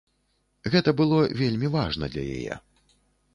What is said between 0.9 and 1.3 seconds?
было